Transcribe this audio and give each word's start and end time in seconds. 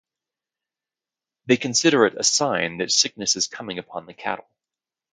They 1.45 1.57
consider 1.57 2.07
it 2.07 2.15
a 2.19 2.23
sign 2.23 2.79
that 2.79 2.91
sickness 2.91 3.35
is 3.35 3.45
coming 3.47 3.77
upon 3.77 4.07
the 4.07 4.15
cattle. 4.15 4.47